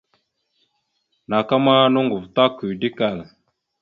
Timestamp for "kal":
2.97-3.17